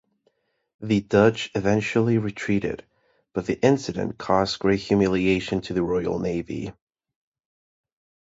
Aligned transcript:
The 0.79 1.01
Dutch 1.01 1.51
eventually 1.53 2.17
retreated, 2.17 2.83
but 3.33 3.45
the 3.45 3.61
incident 3.61 4.17
caused 4.17 4.57
great 4.57 4.79
humiliation 4.79 5.61
to 5.61 5.75
the 5.75 5.83
Royal 5.83 6.17
Navy. 6.17 6.73